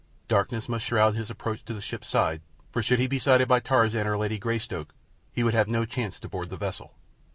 Darkness 0.27 0.67
must 0.67 0.85
shroud 0.87 1.13
his 1.13 1.29
approach 1.29 1.63
to 1.63 1.75
the 1.75 1.79
ship's 1.79 2.07
side, 2.07 2.41
for 2.71 2.81
should 2.81 2.97
he 2.97 3.05
be 3.05 3.19
sighted 3.19 3.47
by 3.47 3.59
Tarzan 3.59 4.07
or 4.07 4.17
Lady 4.17 4.39
Greystoke 4.39 4.95
he 5.31 5.43
would 5.43 5.53
have 5.53 5.67
no 5.67 5.85
chance 5.85 6.19
to 6.21 6.27
board 6.27 6.49
the 6.49 6.57
vessel. 6.57 6.95